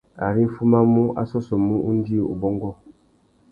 Ari 0.27 0.43
nʼfumamú, 0.47 1.03
a 1.21 1.23
sôssômú 1.29 1.75
undjï, 1.89 2.17
ubôngô. 2.33 2.71